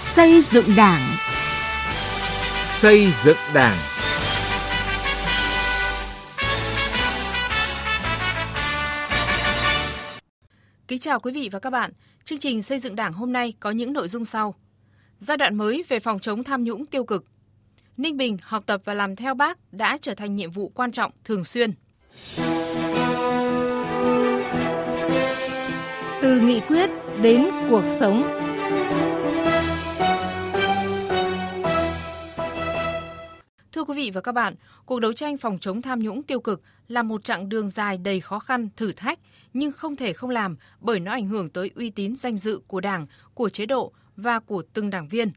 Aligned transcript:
Xây 0.00 0.40
dựng 0.42 0.64
Đảng. 0.76 1.00
Xây 2.68 3.12
dựng 3.24 3.36
Đảng. 3.54 3.78
Kính 10.88 10.98
chào 10.98 11.20
quý 11.20 11.32
vị 11.32 11.48
và 11.52 11.58
các 11.58 11.70
bạn. 11.70 11.92
Chương 12.24 12.38
trình 12.38 12.62
xây 12.62 12.78
dựng 12.78 12.96
Đảng 12.96 13.12
hôm 13.12 13.32
nay 13.32 13.52
có 13.60 13.70
những 13.70 13.92
nội 13.92 14.08
dung 14.08 14.24
sau. 14.24 14.54
Giai 15.18 15.36
đoạn 15.36 15.54
mới 15.54 15.84
về 15.88 15.98
phòng 15.98 16.18
chống 16.18 16.44
tham 16.44 16.64
nhũng 16.64 16.86
tiêu 16.86 17.04
cực. 17.04 17.24
Ninh 17.96 18.16
Bình 18.16 18.36
học 18.42 18.62
tập 18.66 18.80
và 18.84 18.94
làm 18.94 19.16
theo 19.16 19.34
bác 19.34 19.58
đã 19.72 19.98
trở 20.00 20.14
thành 20.14 20.36
nhiệm 20.36 20.50
vụ 20.50 20.68
quan 20.74 20.92
trọng 20.92 21.12
thường 21.24 21.44
xuyên. 21.44 21.72
Từ 26.22 26.40
nghị 26.40 26.60
quyết 26.60 26.90
đến 27.22 27.46
cuộc 27.70 27.84
sống. 28.00 28.49
Vị 34.10 34.14
và 34.14 34.20
các 34.20 34.32
bạn, 34.32 34.54
cuộc 34.86 35.00
đấu 35.00 35.12
tranh 35.12 35.38
phòng 35.38 35.58
chống 35.58 35.82
tham 35.82 36.00
nhũng 36.00 36.22
tiêu 36.22 36.40
cực 36.40 36.62
là 36.88 37.02
một 37.02 37.24
chặng 37.24 37.48
đường 37.48 37.68
dài 37.68 37.98
đầy 37.98 38.20
khó 38.20 38.38
khăn, 38.38 38.68
thử 38.76 38.92
thách, 38.92 39.18
nhưng 39.54 39.72
không 39.72 39.96
thể 39.96 40.12
không 40.12 40.30
làm 40.30 40.56
bởi 40.80 41.00
nó 41.00 41.12
ảnh 41.12 41.28
hưởng 41.28 41.50
tới 41.50 41.70
uy 41.74 41.90
tín 41.90 42.16
danh 42.16 42.36
dự 42.36 42.60
của 42.66 42.80
Đảng, 42.80 43.06
của 43.34 43.48
chế 43.48 43.66
độ 43.66 43.92
và 44.16 44.40
của 44.40 44.62
từng 44.72 44.90
đảng 44.90 45.08
viên. 45.08 45.32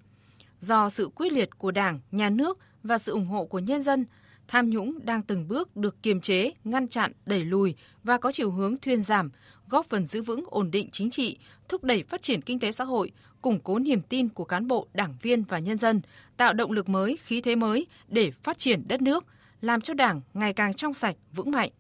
Do 0.60 0.90
sự 0.90 1.10
quyết 1.16 1.34
liệt 1.34 1.50
của 1.58 1.72
Đảng, 1.72 2.00
Nhà 2.12 2.30
nước 2.30 2.60
và 2.84 2.98
sự 2.98 3.12
ủng 3.12 3.28
hộ 3.28 3.46
của 3.46 3.60
nhân 3.60 3.80
dân, 3.80 4.06
tham 4.48 4.70
nhũng 4.70 5.06
đang 5.06 5.24
từng 5.24 5.48
bước 5.48 5.78
được 5.78 6.04
kiềm 6.04 6.22
chế, 6.22 6.52
ngăn 6.64 6.88
chặn, 6.88 7.12
đẩy 7.26 7.46
lùi 7.46 7.76
và 8.04 8.18
có 8.18 8.32
chiều 8.32 8.52
hướng 8.52 8.78
thuyên 8.78 9.02
giảm, 9.02 9.32
góp 9.70 9.86
phần 9.90 10.06
giữ 10.06 10.22
vững 10.22 10.44
ổn 10.48 10.72
định 10.72 10.90
chính 10.92 11.10
trị, 11.10 11.38
thúc 11.70 11.84
đẩy 11.84 12.04
phát 12.04 12.22
triển 12.22 12.42
kinh 12.42 12.60
tế 12.60 12.72
xã 12.72 12.84
hội, 12.84 13.12
củng 13.42 13.60
cố 13.60 13.80
niềm 13.80 14.02
tin 14.02 14.30
của 14.30 14.46
cán 14.46 14.68
bộ, 14.68 14.88
đảng 14.94 15.16
viên 15.22 15.44
và 15.44 15.60
nhân 15.60 15.78
dân, 15.78 16.02
tạo 16.38 16.54
động 16.54 16.72
lực 16.72 16.90
mới, 16.90 17.18
khí 17.24 17.42
thế 17.42 17.56
mới 17.56 17.88
để 18.08 18.32
phát 18.32 18.60
triển 18.60 18.88
đất 18.88 19.02
nước, 19.02 19.26
làm 19.62 19.82
cho 19.82 19.94
Đảng 19.94 20.22
ngày 20.34 20.54
càng 20.54 20.74
trong 20.74 20.94
sạch, 20.94 21.16
vững 21.34 21.52
mạnh. 21.52 21.72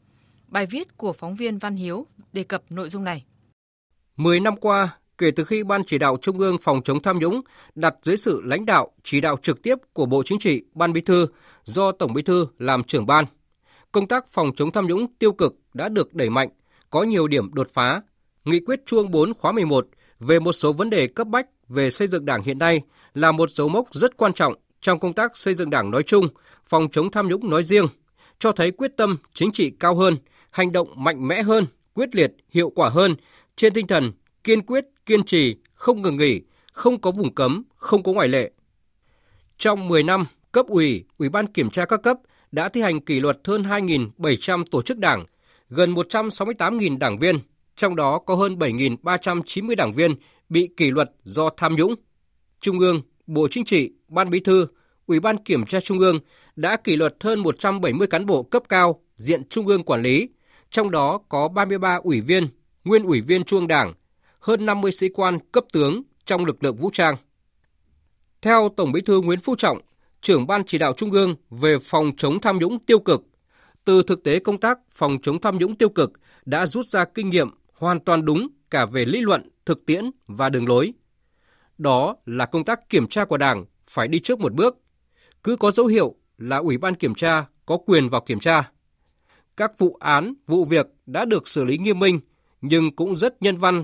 Bài 0.48 0.66
viết 0.66 0.98
của 0.98 1.14
phóng 1.14 1.36
viên 1.36 1.58
Văn 1.58 1.76
Hiếu 1.76 2.06
đề 2.34 2.44
cập 2.44 2.64
nội 2.70 2.90
dung 2.90 3.04
này. 3.04 3.26
Mười 4.16 4.40
năm 4.40 4.56
qua, 4.58 4.98
kể 5.18 5.32
từ 5.32 5.44
khi 5.44 5.64
Ban 5.64 5.84
chỉ 5.84 5.98
đạo 5.98 6.18
Trung 6.22 6.40
ương 6.40 6.58
phòng 6.58 6.82
chống 6.84 7.02
tham 7.02 7.20
nhũng 7.20 7.42
đặt 7.76 7.96
dưới 8.02 8.18
sự 8.18 8.42
lãnh 8.44 8.66
đạo, 8.66 8.92
chỉ 9.04 9.22
đạo 9.22 9.38
trực 9.42 9.64
tiếp 9.64 9.76
của 9.94 10.06
Bộ 10.06 10.24
Chính 10.24 10.40
trị, 10.40 10.64
Ban 10.74 10.94
Bí 10.94 11.02
thư 11.02 11.28
do 11.64 11.92
Tổng 11.92 12.14
Bí 12.14 12.22
thư 12.22 12.48
làm 12.60 12.84
trưởng 12.84 13.06
ban, 13.06 13.26
công 13.92 14.08
tác 14.08 14.28
phòng 14.30 14.52
chống 14.56 14.72
tham 14.72 14.88
nhũng 14.88 15.08
tiêu 15.20 15.32
cực 15.32 15.56
đã 15.74 15.90
được 15.90 16.14
đẩy 16.14 16.30
mạnh, 16.30 16.50
có 16.90 17.04
nhiều 17.04 17.28
điểm 17.28 17.54
đột 17.54 17.68
phá. 17.74 18.02
Nghị 18.46 18.60
quyết 18.60 18.86
chuông 18.86 19.12
4 19.12 19.34
khóa 19.34 19.52
11 19.52 19.88
về 20.20 20.40
một 20.40 20.52
số 20.52 20.74
vấn 20.74 20.90
đề 20.90 21.08
cấp 21.08 21.28
bách 21.28 21.48
về 21.70 21.90
xây 21.90 22.08
dựng 22.08 22.26
Đảng 22.26 22.44
hiện 22.44 22.58
nay 22.58 22.82
là 23.14 23.32
một 23.32 23.52
dấu 23.52 23.70
mốc 23.70 23.94
rất 23.94 24.18
quan 24.18 24.34
trọng 24.34 24.54
trong 24.82 25.00
công 25.00 25.14
tác 25.14 25.38
xây 25.38 25.54
dựng 25.54 25.70
Đảng 25.70 25.92
nói 25.92 26.04
chung, 26.04 26.28
phòng 26.66 26.88
chống 26.92 27.12
tham 27.12 27.28
nhũng 27.28 27.50
nói 27.50 27.64
riêng, 27.64 27.88
cho 28.40 28.52
thấy 28.52 28.72
quyết 28.72 28.92
tâm 28.98 29.18
chính 29.34 29.52
trị 29.52 29.70
cao 29.80 29.96
hơn, 29.96 30.18
hành 30.52 30.72
động 30.72 30.88
mạnh 30.96 31.28
mẽ 31.28 31.42
hơn, 31.42 31.66
quyết 31.94 32.16
liệt, 32.16 32.32
hiệu 32.50 32.70
quả 32.70 32.90
hơn 32.90 33.16
trên 33.56 33.74
tinh 33.74 33.88
thần 33.88 34.12
kiên 34.44 34.62
quyết, 34.62 34.86
kiên 35.06 35.24
trì, 35.24 35.56
không 35.74 36.02
ngừng 36.02 36.18
nghỉ, 36.18 36.42
không 36.72 37.02
có 37.02 37.12
vùng 37.12 37.36
cấm, 37.36 37.64
không 37.76 38.04
có 38.04 38.12
ngoại 38.12 38.28
lệ. 38.28 38.52
Trong 39.58 39.88
10 39.88 40.04
năm, 40.04 40.26
cấp 40.52 40.66
ủy, 40.68 41.06
ủy 41.18 41.30
ban 41.30 41.48
kiểm 41.48 41.70
tra 41.70 41.86
các 41.86 42.04
cấp 42.04 42.18
đã 42.52 42.70
thi 42.70 42.82
hành 42.82 43.00
kỷ 43.02 43.20
luật 43.20 43.40
hơn 43.48 43.64
2.700 43.64 44.64
tổ 44.72 44.82
chức 44.82 44.98
đảng, 44.98 45.26
gần 45.70 45.94
168.000 45.94 46.98
đảng 46.98 47.20
viên, 47.20 47.40
trong 47.76 47.96
đó 47.96 48.20
có 48.20 48.36
hơn 48.36 48.56
7.390 48.56 49.76
đảng 49.76 49.94
viên 49.94 50.16
bị 50.50 50.70
kỷ 50.78 50.92
luật 50.92 51.12
do 51.24 51.50
tham 51.58 51.76
nhũng. 51.76 51.96
Trung 52.60 52.80
ương, 52.80 53.02
Bộ 53.28 53.48
Chính 53.48 53.66
trị, 53.66 53.92
Ban 54.08 54.30
Bí 54.30 54.40
thư, 54.40 54.68
Ủy 55.06 55.20
ban 55.20 55.38
Kiểm 55.38 55.66
tra 55.66 55.80
Trung 55.80 56.00
ương 56.00 56.20
đã 56.56 56.78
kỷ 56.78 56.96
luật 56.96 57.16
hơn 57.20 57.40
170 57.40 58.08
cán 58.08 58.26
bộ 58.26 58.44
cấp 58.44 58.64
cao 58.70 59.02
diện 59.16 59.48
Trung 59.50 59.68
ương 59.68 59.84
quản 59.84 60.02
lý, 60.02 60.30
trong 60.70 60.92
đó 60.92 61.18
có 61.30 61.48
33 61.48 62.00
ủy 62.04 62.22
viên, 62.22 62.48
nguyên 62.84 63.04
ủy 63.04 63.22
viên 63.22 63.44
Trung 63.44 63.60
ương 63.60 63.68
Đảng, 63.68 63.94
hơn 64.44 64.66
50 64.66 64.92
sĩ 64.92 65.10
quan 65.10 65.40
cấp 65.52 65.64
tướng 65.74 66.02
trong 66.26 66.46
lực 66.46 66.64
lượng 66.64 66.76
vũ 66.76 66.90
trang. 66.94 67.16
Theo 68.42 68.70
Tổng 68.78 68.92
Bí 68.92 69.02
thư 69.02 69.22
Nguyễn 69.22 69.40
Phú 69.40 69.56
Trọng, 69.56 69.82
trưởng 70.22 70.48
ban 70.48 70.64
chỉ 70.66 70.78
đạo 70.78 70.94
Trung 70.94 71.12
ương 71.12 71.36
về 71.50 71.78
phòng 71.80 72.12
chống 72.18 72.42
tham 72.42 72.60
nhũng 72.60 72.80
tiêu 72.80 73.00
cực, 73.00 73.24
từ 73.86 74.04
thực 74.04 74.24
tế 74.24 74.40
công 74.40 74.60
tác 74.60 74.80
phòng 74.92 75.18
chống 75.22 75.42
tham 75.42 75.58
nhũng 75.58 75.76
tiêu 75.76 75.90
cực 75.90 76.12
đã 76.46 76.66
rút 76.66 76.86
ra 76.86 77.06
kinh 77.06 77.30
nghiệm 77.30 77.50
hoàn 77.74 78.00
toàn 78.00 78.26
đúng 78.26 78.48
cả 78.70 78.86
về 78.86 79.06
lý 79.06 79.22
luận, 79.22 79.50
thực 79.66 79.86
tiễn 79.86 80.12
và 80.28 80.50
đường 80.50 80.70
lối. 80.70 80.94
Đó 81.78 82.16
là 82.26 82.46
công 82.46 82.66
tác 82.66 82.90
kiểm 82.90 83.08
tra 83.08 83.26
của 83.26 83.38
Đảng 83.38 83.66
phải 83.86 84.08
đi 84.08 84.20
trước 84.20 84.40
một 84.40 84.54
bước. 84.54 84.78
Cứ 85.44 85.56
có 85.56 85.72
dấu 85.72 85.86
hiệu 85.86 86.16
là 86.38 86.58
Ủy 86.58 86.78
ban 86.78 86.96
kiểm 86.96 87.16
tra 87.16 87.46
có 87.66 87.78
quyền 87.78 88.10
vào 88.10 88.22
kiểm 88.22 88.40
tra. 88.40 88.72
Các 89.58 89.78
vụ 89.78 89.98
án, 90.00 90.34
vụ 90.48 90.66
việc 90.66 90.88
đã 91.06 91.26
được 91.26 91.48
xử 91.48 91.64
lý 91.64 91.78
nghiêm 91.78 92.00
minh 92.00 92.20
nhưng 92.62 92.96
cũng 92.96 93.16
rất 93.16 93.42
nhân 93.42 93.58
văn. 93.58 93.84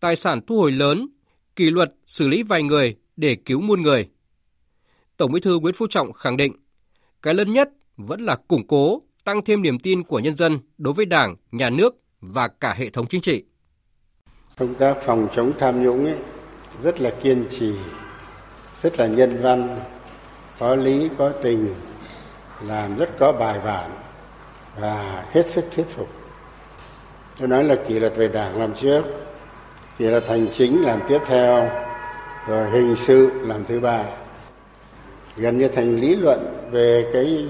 Tài 0.00 0.16
sản 0.16 0.40
thu 0.46 0.56
hồi 0.56 0.72
lớn, 0.72 1.08
kỷ 1.56 1.70
luật 1.70 1.94
xử 2.06 2.28
lý 2.28 2.42
vài 2.42 2.62
người 2.62 2.96
để 3.16 3.34
cứu 3.34 3.60
muôn 3.60 3.82
người. 3.82 4.08
Tổng 5.16 5.32
Bí 5.32 5.40
thư 5.40 5.58
Nguyễn 5.58 5.74
Phú 5.74 5.86
Trọng 5.86 6.12
khẳng 6.12 6.36
định, 6.36 6.52
cái 7.22 7.34
lớn 7.34 7.52
nhất 7.52 7.70
vẫn 7.96 8.20
là 8.20 8.36
củng 8.36 8.66
cố, 8.66 9.02
tăng 9.24 9.44
thêm 9.44 9.62
niềm 9.62 9.78
tin 9.78 10.02
của 10.02 10.18
nhân 10.18 10.36
dân 10.36 10.58
đối 10.78 10.94
với 10.94 11.06
Đảng, 11.06 11.36
Nhà 11.52 11.70
nước 11.70 11.94
và 12.20 12.48
cả 12.48 12.74
hệ 12.74 12.90
thống 12.90 13.06
chính 13.06 13.20
trị. 13.20 13.44
Công 14.58 14.74
tác 14.74 14.96
phòng 15.04 15.28
chống 15.36 15.52
tham 15.58 15.82
nhũng 15.82 16.04
ấy 16.04 16.18
rất 16.82 17.00
là 17.00 17.10
kiên 17.22 17.46
trì, 17.50 17.74
rất 18.82 18.98
là 18.98 19.06
nhân 19.06 19.42
văn, 19.42 19.80
có 20.58 20.76
lý, 20.76 21.08
có 21.18 21.32
tình, 21.42 21.74
làm 22.62 22.96
rất 22.96 23.18
có 23.18 23.32
bài 23.32 23.60
bản 23.64 23.90
và 24.80 25.24
hết 25.30 25.46
sức 25.46 25.64
thuyết 25.74 25.86
phục. 25.96 26.08
Tôi 27.38 27.48
nói 27.48 27.64
là 27.64 27.76
kỷ 27.88 27.98
luật 27.98 28.16
về 28.16 28.28
đảng 28.28 28.60
làm 28.60 28.74
trước, 28.74 29.04
thì 30.00 30.06
là 30.06 30.20
hành 30.28 30.46
chính 30.52 30.82
làm 30.82 31.00
tiếp 31.08 31.18
theo, 31.26 31.70
rồi 32.46 32.70
hình 32.70 32.96
sự 32.96 33.30
làm 33.42 33.64
thứ 33.64 33.80
ba. 33.80 34.04
Gần 35.36 35.58
như 35.58 35.68
thành 35.68 35.96
lý 35.96 36.14
luận 36.14 36.70
về 36.70 37.10
cái 37.12 37.46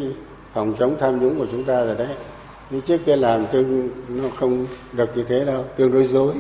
phòng 0.53 0.75
chống 0.79 0.97
tham 1.01 1.21
nhũng 1.21 1.39
của 1.39 1.47
chúng 1.53 1.65
ta 1.65 1.85
rồi 1.85 1.97
đấy. 1.97 2.09
Nhưng 2.71 2.81
trước 2.81 3.01
kia 3.07 3.17
làm 3.17 3.47
tương 3.47 3.91
nó 4.09 4.29
không 4.41 4.67
được 4.93 5.17
như 5.17 5.25
thế 5.29 5.45
đâu 5.45 5.65
tương 5.77 5.93
đối 5.93 6.05
dối. 6.05 6.35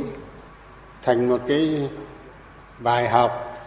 Thành 1.02 1.28
một 1.28 1.40
cái 1.48 1.88
bài 2.78 3.08
học 3.08 3.58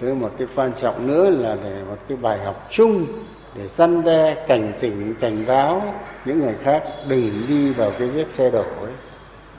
tới 0.00 0.14
một 0.14 0.30
cái 0.38 0.48
quan 0.54 0.72
trọng 0.80 1.06
nữa 1.06 1.30
là 1.30 1.56
để 1.64 1.82
một 1.88 1.98
cái 2.08 2.18
bài 2.22 2.38
học 2.44 2.68
chung 2.70 3.06
để 3.54 3.68
răn 3.68 4.04
đe 4.04 4.44
cảnh 4.48 4.72
tỉnh 4.80 5.14
cảnh 5.20 5.44
báo 5.48 5.94
những 6.24 6.38
người 6.38 6.54
khác 6.62 6.84
đừng 7.08 7.46
đi 7.48 7.72
vào 7.72 7.92
cái 7.98 8.08
vết 8.08 8.30
xe 8.30 8.50
đổ 8.50 8.64
ấy. 8.80 8.92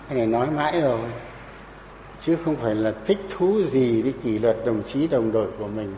Cái 0.09 0.17
này 0.17 0.27
nói 0.27 0.47
mãi 0.55 0.81
rồi 0.81 0.99
chứ 2.25 2.37
không 2.45 2.55
phải 2.55 2.75
là 2.75 2.93
thích 3.05 3.19
thú 3.29 3.61
gì 3.63 4.01
với 4.01 4.13
kỷ 4.23 4.39
luật 4.39 4.57
đồng 4.65 4.83
chí 4.93 5.07
đồng 5.07 5.31
đội 5.31 5.47
của 5.59 5.67
mình. 5.67 5.95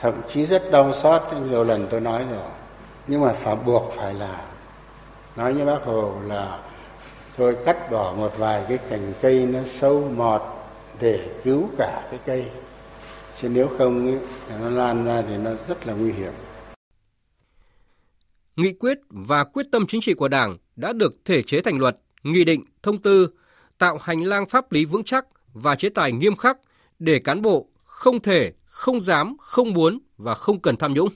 Thậm 0.00 0.14
chí 0.28 0.46
rất 0.46 0.62
đau 0.72 0.92
xót 0.92 1.22
nhiều 1.50 1.64
lần 1.64 1.86
tôi 1.90 2.00
nói 2.00 2.24
rồi. 2.30 2.48
Nhưng 3.06 3.20
mà 3.20 3.32
phải 3.32 3.56
buộc 3.56 3.92
phải 3.96 4.14
làm. 4.14 4.40
Nói 5.36 5.54
như 5.54 5.64
bác 5.64 5.84
hồ 5.84 6.14
là 6.26 6.62
thôi 7.36 7.56
cắt 7.64 7.90
bỏ 7.90 8.14
một 8.16 8.38
vài 8.38 8.64
cái 8.68 8.78
cành 8.90 9.12
cây 9.22 9.48
nó 9.52 9.58
sâu 9.66 10.10
mọt 10.16 10.42
để 11.00 11.28
cứu 11.44 11.68
cả 11.78 12.06
cái 12.10 12.20
cây. 12.26 12.46
Chứ 13.40 13.48
nếu 13.48 13.68
không 13.78 14.06
ấy, 14.06 14.18
nó 14.60 14.70
lan 14.70 15.04
ra 15.04 15.22
thì 15.28 15.36
nó 15.36 15.50
rất 15.68 15.86
là 15.86 15.94
nguy 15.94 16.12
hiểm. 16.12 16.32
Nghị 18.56 18.72
quyết 18.72 18.98
và 19.08 19.44
quyết 19.44 19.66
tâm 19.72 19.86
chính 19.86 20.00
trị 20.00 20.14
của 20.14 20.28
Đảng 20.28 20.56
đã 20.76 20.92
được 20.92 21.14
thể 21.24 21.42
chế 21.42 21.60
thành 21.60 21.78
luật, 21.78 21.98
nghị 22.22 22.44
định, 22.44 22.64
thông 22.82 23.02
tư, 23.02 23.28
tạo 23.78 23.98
hành 24.02 24.22
lang 24.22 24.46
pháp 24.46 24.72
lý 24.72 24.84
vững 24.84 25.04
chắc 25.04 25.26
và 25.52 25.74
chế 25.74 25.88
tài 25.88 26.12
nghiêm 26.12 26.36
khắc 26.36 26.58
để 26.98 27.18
cán 27.18 27.42
bộ 27.42 27.68
không 27.84 28.20
thể, 28.20 28.52
không 28.64 29.00
dám, 29.00 29.36
không 29.40 29.72
muốn 29.72 29.98
và 30.16 30.34
không 30.34 30.60
cần 30.60 30.76
tham 30.76 30.94
nhũng. 30.94 31.08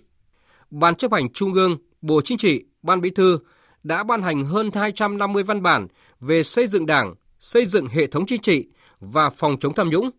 Ban 0.71 0.95
chấp 0.95 1.13
hành 1.13 1.33
Trung 1.33 1.55
ương, 1.55 1.77
Bộ 2.03 2.21
Chính 2.21 2.39
trị, 2.39 2.65
Ban 2.83 3.01
Bí 3.01 3.11
thư 3.11 3.39
đã 3.83 4.05
ban 4.05 4.23
hành 4.23 4.45
hơn 4.45 4.71
250 4.75 5.43
văn 5.43 5.63
bản 5.63 5.87
về 6.21 6.43
xây 6.43 6.67
dựng 6.67 6.87
Đảng, 6.87 7.15
xây 7.41 7.65
dựng 7.65 7.87
hệ 7.87 8.07
thống 8.07 8.27
chính 8.27 8.43
trị 8.43 8.69
và 9.01 9.31
phòng 9.31 9.57
chống 9.61 9.75
tham 9.75 9.91
nhũng. 9.91 10.11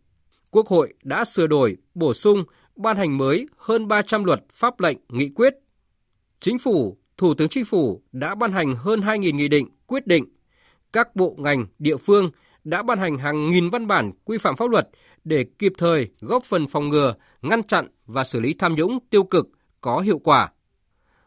Quốc 0.52 0.68
hội 0.68 0.94
đã 1.04 1.26
sửa 1.26 1.48
đổi, 1.48 1.78
bổ 1.96 2.14
sung, 2.14 2.44
ban 2.76 2.98
hành 2.98 3.18
mới 3.18 3.48
hơn 3.58 3.88
300 3.88 4.24
luật, 4.24 4.44
pháp 4.52 4.80
lệnh, 4.80 4.98
nghị 5.10 5.30
quyết. 5.30 5.54
Chính 6.40 6.60
phủ, 6.60 6.98
Thủ 7.18 7.34
tướng 7.34 7.50
Chính 7.50 7.66
phủ 7.66 8.02
đã 8.12 8.36
ban 8.36 8.52
hành 8.52 8.76
hơn 8.76 9.00
2.000 9.00 9.36
nghị 9.36 9.48
định, 9.48 9.68
quyết 9.88 10.08
định. 10.08 10.26
Các 10.94 11.16
bộ 11.16 11.36
ngành, 11.38 11.66
địa 11.80 11.98
phương 11.98 12.32
đã 12.68 12.84
ban 12.84 13.00
hành 13.00 13.18
hàng 13.18 13.50
nghìn 13.50 13.70
văn 13.70 13.88
bản 13.88 14.12
quy 14.26 14.38
phạm 14.38 14.56
pháp 14.56 14.70
luật 14.70 14.90
để 15.24 15.46
kịp 15.60 15.74
thời 15.78 16.10
góp 16.20 16.44
phần 16.44 16.68
phòng 16.68 16.90
ngừa, 16.90 17.14
ngăn 17.42 17.64
chặn 17.64 17.88
và 18.06 18.24
xử 18.24 18.40
lý 18.40 18.54
tham 18.54 18.76
nhũng 18.76 19.00
tiêu 19.10 19.24
cực 19.24 19.48
có 19.82 20.00
hiệu 20.00 20.20
quả. 20.20 20.52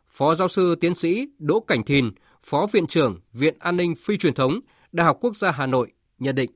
Phó 0.08 0.34
giáo 0.34 0.48
sư 0.48 0.74
tiến 0.74 0.94
sĩ 0.94 1.28
Đỗ 1.38 1.60
Cảnh 1.60 1.84
Thìn, 1.84 2.10
Phó 2.42 2.66
Viện 2.72 2.86
trưởng 2.86 3.20
Viện 3.32 3.54
An 3.58 3.76
ninh 3.76 3.94
Phi 3.94 4.16
truyền 4.16 4.34
thống, 4.34 4.60
Đại 4.92 5.04
học 5.04 5.18
Quốc 5.20 5.36
gia 5.36 5.50
Hà 5.50 5.66
Nội 5.66 5.92
nhận 6.18 6.34
định. 6.34 6.50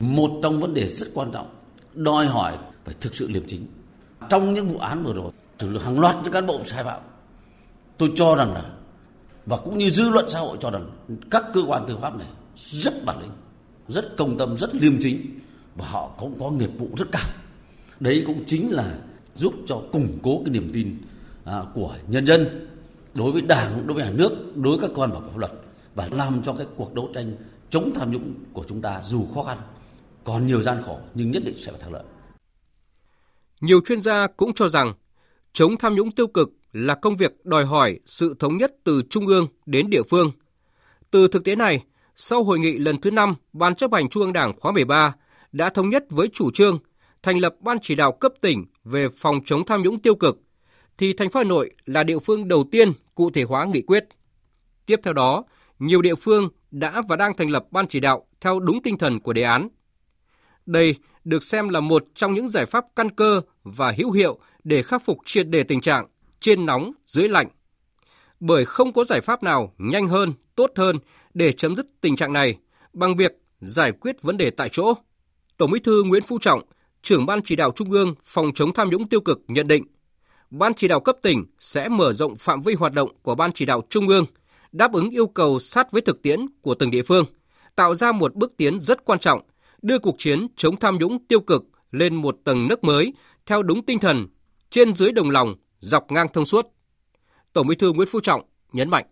Một 0.00 0.30
trong 0.42 0.60
vấn 0.60 0.74
đề 0.74 0.88
rất 0.88 1.06
quan 1.14 1.30
trọng, 1.32 1.54
đòi 1.94 2.26
hỏi 2.26 2.58
phải 2.84 2.94
thực 3.00 3.16
sự 3.16 3.28
liêm 3.28 3.46
chính. 3.46 3.66
Trong 4.28 4.54
những 4.54 4.68
vụ 4.68 4.78
án 4.78 5.04
vừa 5.04 5.14
rồi, 5.14 5.32
xử 5.58 5.70
lý 5.70 5.78
hàng 5.78 6.00
loạt 6.00 6.14
những 6.24 6.32
cán 6.32 6.46
bộ 6.46 6.60
sai 6.64 6.84
phạm, 6.84 7.00
tôi 7.98 8.12
cho 8.16 8.34
rằng 8.34 8.54
là 8.54 8.70
và 9.46 9.56
cũng 9.56 9.78
như 9.78 9.90
dư 9.90 10.10
luận 10.10 10.28
xã 10.28 10.40
hội 10.40 10.58
cho 10.60 10.70
rằng 10.70 10.90
các 11.30 11.44
cơ 11.54 11.62
quan 11.66 11.84
tư 11.88 11.98
pháp 12.02 12.16
này 12.16 12.28
rất 12.56 13.04
bản 13.04 13.20
lĩnh, 13.20 13.30
rất 13.88 14.16
công 14.16 14.38
tâm, 14.38 14.56
rất 14.56 14.74
liêm 14.74 15.00
chính 15.00 15.40
và 15.74 15.86
họ 15.86 16.10
cũng 16.18 16.40
có 16.40 16.50
nghiệp 16.50 16.70
vụ 16.78 16.88
rất 16.96 17.06
cao. 17.12 17.28
Đấy 18.00 18.22
cũng 18.26 18.44
chính 18.46 18.72
là 18.72 18.98
giúp 19.34 19.54
cho 19.66 19.82
củng 19.92 20.18
cố 20.22 20.42
cái 20.44 20.52
niềm 20.52 20.70
tin 20.72 20.98
à, 21.44 21.62
của 21.74 21.96
nhân 22.08 22.26
dân 22.26 22.68
đối 23.14 23.32
với 23.32 23.42
đảng, 23.42 23.86
đối 23.86 23.94
với 23.94 24.04
nhà 24.04 24.10
nước, 24.10 24.56
đối 24.56 24.78
với 24.78 24.88
các 24.88 24.94
con 24.96 25.10
bảo 25.10 25.20
vệ 25.20 25.28
pháp 25.28 25.38
luật 25.38 25.52
và 25.94 26.08
làm 26.12 26.42
cho 26.42 26.52
cái 26.52 26.66
cuộc 26.76 26.94
đấu 26.94 27.10
tranh 27.14 27.36
chống 27.70 27.90
tham 27.94 28.10
nhũng 28.10 28.34
của 28.52 28.64
chúng 28.68 28.82
ta 28.82 29.02
dù 29.04 29.26
khó 29.34 29.42
khăn, 29.42 29.58
còn 30.24 30.46
nhiều 30.46 30.62
gian 30.62 30.82
khổ 30.86 30.98
nhưng 31.14 31.30
nhất 31.30 31.42
định 31.44 31.58
sẽ 31.58 31.72
phải 31.72 31.80
thắng 31.80 31.92
lợi. 31.92 32.02
Nhiều 33.60 33.80
chuyên 33.86 34.00
gia 34.00 34.26
cũng 34.26 34.54
cho 34.54 34.68
rằng 34.68 34.94
chống 35.52 35.76
tham 35.78 35.94
nhũng 35.94 36.10
tiêu 36.10 36.26
cực 36.26 36.50
là 36.72 36.94
công 36.94 37.16
việc 37.16 37.44
đòi 37.44 37.64
hỏi 37.64 38.00
sự 38.04 38.34
thống 38.38 38.56
nhất 38.56 38.72
từ 38.84 39.02
trung 39.10 39.26
ương 39.26 39.46
đến 39.66 39.90
địa 39.90 40.02
phương. 40.10 40.32
Từ 41.10 41.28
thực 41.28 41.44
tế 41.44 41.56
này, 41.56 41.84
sau 42.16 42.44
hội 42.44 42.58
nghị 42.58 42.78
lần 42.78 43.00
thứ 43.00 43.10
5 43.10 43.34
Ban 43.52 43.74
chấp 43.74 43.92
hành 43.92 44.08
Trung 44.08 44.22
ương 44.22 44.32
Đảng 44.32 44.60
khóa 44.60 44.72
13 44.72 45.14
đã 45.52 45.70
thống 45.70 45.90
nhất 45.90 46.04
với 46.10 46.28
chủ 46.32 46.50
trương 46.50 46.78
thành 47.22 47.38
lập 47.38 47.54
Ban 47.60 47.78
chỉ 47.82 47.94
đạo 47.94 48.12
cấp 48.12 48.32
tỉnh 48.40 48.66
về 48.84 49.08
phòng 49.08 49.40
chống 49.44 49.64
tham 49.64 49.82
nhũng 49.82 49.98
tiêu 49.98 50.14
cực, 50.14 50.38
thì 50.98 51.12
thành 51.12 51.30
phố 51.30 51.40
Hà 51.40 51.44
Nội 51.44 51.70
là 51.84 52.04
địa 52.04 52.18
phương 52.18 52.48
đầu 52.48 52.64
tiên 52.72 52.92
cụ 53.14 53.30
thể 53.30 53.42
hóa 53.42 53.64
nghị 53.64 53.82
quyết. 53.82 54.04
Tiếp 54.86 55.00
theo 55.02 55.12
đó, 55.14 55.44
nhiều 55.78 56.02
địa 56.02 56.14
phương 56.14 56.48
đã 56.70 57.02
và 57.08 57.16
đang 57.16 57.36
thành 57.36 57.50
lập 57.50 57.66
ban 57.70 57.86
chỉ 57.86 58.00
đạo 58.00 58.26
theo 58.40 58.60
đúng 58.60 58.82
tinh 58.82 58.98
thần 58.98 59.20
của 59.20 59.32
đề 59.32 59.42
án. 59.42 59.68
Đây 60.66 60.94
được 61.24 61.42
xem 61.42 61.68
là 61.68 61.80
một 61.80 62.04
trong 62.14 62.34
những 62.34 62.48
giải 62.48 62.66
pháp 62.66 62.84
căn 62.96 63.10
cơ 63.10 63.40
và 63.62 63.94
hữu 63.98 64.12
hiệu 64.12 64.38
để 64.64 64.82
khắc 64.82 65.04
phục 65.04 65.18
triệt 65.24 65.48
đề 65.48 65.62
tình 65.62 65.80
trạng 65.80 66.06
trên 66.40 66.66
nóng 66.66 66.92
dưới 67.06 67.28
lạnh. 67.28 67.48
Bởi 68.40 68.64
không 68.64 68.92
có 68.92 69.04
giải 69.04 69.20
pháp 69.20 69.42
nào 69.42 69.72
nhanh 69.78 70.08
hơn, 70.08 70.32
tốt 70.54 70.70
hơn 70.76 70.98
để 71.36 71.52
chấm 71.52 71.76
dứt 71.76 71.86
tình 72.00 72.16
trạng 72.16 72.32
này 72.32 72.58
bằng 72.92 73.16
việc 73.16 73.32
giải 73.60 73.92
quyết 73.92 74.22
vấn 74.22 74.36
đề 74.36 74.50
tại 74.50 74.68
chỗ. 74.68 74.94
Tổng 75.56 75.70
Bí 75.70 75.80
thư 75.80 76.02
Nguyễn 76.02 76.22
Phú 76.22 76.38
Trọng, 76.38 76.62
trưởng 77.02 77.26
ban 77.26 77.42
chỉ 77.42 77.56
đạo 77.56 77.70
Trung 77.76 77.90
ương 77.90 78.14
phòng 78.24 78.52
chống 78.54 78.72
tham 78.72 78.90
nhũng 78.90 79.08
tiêu 79.08 79.20
cực 79.20 79.40
nhận 79.48 79.68
định, 79.68 79.84
Ban 80.50 80.74
chỉ 80.74 80.88
đạo 80.88 81.00
cấp 81.00 81.16
tỉnh 81.22 81.44
sẽ 81.60 81.88
mở 81.88 82.12
rộng 82.12 82.36
phạm 82.36 82.62
vi 82.62 82.74
hoạt 82.74 82.92
động 82.92 83.10
của 83.22 83.34
Ban 83.34 83.52
chỉ 83.52 83.64
đạo 83.64 83.82
Trung 83.88 84.08
ương, 84.08 84.24
đáp 84.72 84.92
ứng 84.92 85.10
yêu 85.10 85.26
cầu 85.26 85.58
sát 85.58 85.92
với 85.92 86.02
thực 86.02 86.22
tiễn 86.22 86.46
của 86.62 86.74
từng 86.74 86.90
địa 86.90 87.02
phương, 87.02 87.24
tạo 87.74 87.94
ra 87.94 88.12
một 88.12 88.34
bước 88.34 88.56
tiến 88.56 88.80
rất 88.80 89.04
quan 89.04 89.18
trọng, 89.18 89.40
đưa 89.82 89.98
cuộc 89.98 90.14
chiến 90.18 90.46
chống 90.56 90.76
tham 90.76 90.98
nhũng 90.98 91.26
tiêu 91.26 91.40
cực 91.40 91.64
lên 91.90 92.14
một 92.14 92.38
tầng 92.44 92.68
nấc 92.68 92.84
mới 92.84 93.12
theo 93.46 93.62
đúng 93.62 93.82
tinh 93.82 93.98
thần 93.98 94.26
trên 94.70 94.94
dưới 94.94 95.12
đồng 95.12 95.30
lòng, 95.30 95.54
dọc 95.78 96.12
ngang 96.12 96.28
thông 96.32 96.46
suốt. 96.46 96.66
Tổng 97.52 97.66
Bí 97.66 97.76
thư 97.76 97.92
Nguyễn 97.92 98.08
Phú 98.08 98.20
Trọng 98.20 98.42
nhấn 98.72 98.90
mạnh. 98.90 99.06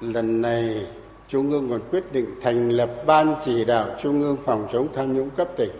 Lần 0.00 0.42
này 0.42 0.86
Trung 1.32 1.50
ương 1.50 1.70
còn 1.70 1.80
quyết 1.90 2.12
định 2.12 2.26
thành 2.42 2.68
lập 2.68 2.90
Ban 3.06 3.34
chỉ 3.44 3.64
đạo 3.64 3.88
Trung 4.02 4.22
ương 4.22 4.36
phòng 4.44 4.68
chống 4.72 4.88
tham 4.94 5.16
nhũng 5.16 5.30
cấp 5.30 5.48
tỉnh. 5.56 5.70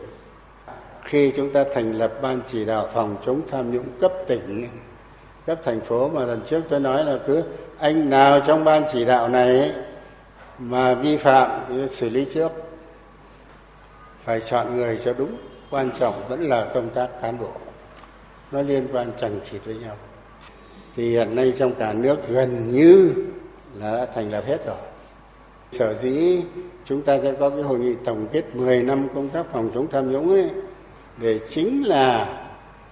Khi 1.02 1.32
chúng 1.37 1.52
ta 1.52 1.64
thành 1.75 1.93
lập 1.93 2.12
Ban 2.22 2.40
chỉ 2.46 2.64
đạo 2.64 2.88
phòng 2.94 3.16
chống 3.26 3.40
tham 3.50 3.72
nhũng 3.72 3.87
cấp 4.00 4.12
tỉnh, 4.26 4.69
cấp 5.46 5.60
thành 5.64 5.81
phố 5.81 6.08
mà 6.08 6.25
lần 6.25 6.40
trước 6.46 6.60
tôi 6.69 6.81
nói 6.81 7.04
là 7.04 7.19
cứ 7.26 7.43
anh 7.78 8.10
nào 8.10 8.40
trong 8.40 8.64
ban 8.64 8.82
chỉ 8.93 9.04
đạo 9.04 9.28
này 9.28 9.72
mà 10.58 10.94
vi 10.94 11.16
phạm 11.16 11.50
thì 11.69 11.88
xử 11.88 12.08
lý 12.08 12.26
trước. 12.34 12.52
Phải 14.25 14.40
chọn 14.40 14.76
người 14.76 15.00
cho 15.05 15.12
đúng 15.12 15.37
quan 15.70 15.90
trọng 15.98 16.28
vẫn 16.28 16.48
là 16.48 16.70
công 16.75 16.90
tác 16.90 17.08
cán 17.22 17.38
bộ. 17.38 17.50
Nó 18.52 18.62
liên 18.62 18.88
quan 18.93 19.10
chẳng 19.20 19.40
chịt 19.50 19.60
với 19.64 19.75
nhau. 19.75 19.96
Thì 20.96 21.10
hiện 21.10 21.37
nay 21.37 21.52
trong 21.58 21.75
cả 21.75 21.93
nước 21.93 22.28
gần 22.28 22.72
như 22.72 23.14
là 23.78 23.96
đã 23.96 24.06
thành 24.14 24.31
lập 24.31 24.44
hết 24.46 24.66
rồi 24.66 24.91
sở 25.72 25.94
dĩ 25.94 26.42
chúng 26.84 27.02
ta 27.02 27.19
sẽ 27.22 27.32
có 27.40 27.50
cái 27.50 27.62
hội 27.62 27.78
nghị 27.78 27.94
tổng 28.04 28.26
kết 28.32 28.42
10 28.54 28.82
năm 28.82 29.08
công 29.14 29.28
tác 29.28 29.46
phòng 29.52 29.70
chống 29.74 29.86
tham 29.92 30.12
nhũng 30.12 30.32
ấy, 30.32 30.50
để 31.16 31.40
chính 31.48 31.82
là 31.86 32.38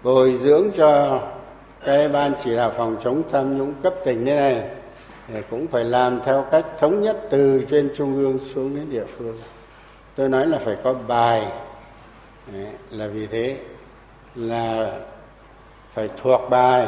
bồi 0.02 0.36
dưỡng 0.36 0.70
cho 0.76 1.20
cái 1.84 2.08
ban 2.08 2.32
chỉ 2.44 2.56
đạo 2.56 2.72
phòng 2.76 2.96
chống 3.04 3.22
tham 3.32 3.58
nhũng 3.58 3.74
cấp 3.82 3.94
tỉnh 4.04 4.24
như 4.24 4.34
này 4.34 4.68
cũng 5.50 5.66
phải 5.66 5.84
làm 5.84 6.20
theo 6.24 6.46
cách 6.50 6.66
thống 6.78 7.02
nhất 7.02 7.20
từ 7.30 7.64
trên 7.70 7.90
trung 7.96 8.14
ương 8.14 8.38
xuống 8.54 8.76
đến 8.76 8.90
địa 8.90 9.04
phương. 9.18 9.38
Tôi 10.16 10.28
nói 10.28 10.46
là 10.46 10.58
phải 10.64 10.76
có 10.84 10.94
bài. 11.08 11.46
Là 12.90 13.06
vì 13.06 13.26
thế 13.26 13.56
là 14.34 14.94
phải 15.94 16.08
thuộc 16.16 16.40
bài, 16.50 16.86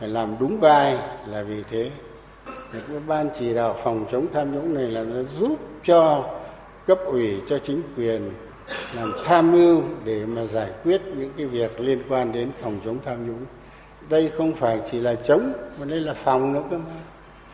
phải 0.00 0.08
làm 0.08 0.36
đúng 0.40 0.60
vai 0.60 0.98
là 1.26 1.42
vì 1.42 1.62
thế 1.70 1.90
cái 2.88 2.96
ban 3.06 3.28
chỉ 3.38 3.54
đạo 3.54 3.76
phòng 3.82 4.04
chống 4.12 4.26
tham 4.32 4.54
nhũng 4.54 4.74
này 4.74 4.84
là 4.84 5.02
nó 5.02 5.22
giúp 5.22 5.58
cho 5.84 6.30
cấp 6.86 6.98
ủy, 7.04 7.40
cho 7.48 7.58
chính 7.58 7.82
quyền 7.96 8.30
làm 8.96 9.12
tham 9.24 9.52
mưu 9.52 9.82
để 10.04 10.26
mà 10.26 10.46
giải 10.46 10.70
quyết 10.84 11.00
những 11.16 11.32
cái 11.36 11.46
việc 11.46 11.80
liên 11.80 12.02
quan 12.08 12.32
đến 12.32 12.50
phòng 12.62 12.80
chống 12.84 12.98
tham 13.04 13.26
nhũng. 13.26 13.46
Đây 14.08 14.30
không 14.36 14.52
phải 14.52 14.80
chỉ 14.90 15.00
là 15.00 15.14
chống, 15.14 15.52
mà 15.78 15.84
đây 15.84 16.00
là 16.00 16.14
phòng 16.14 16.52
nữa 16.52 16.62
cơ 16.70 16.76
mà. 16.78 16.94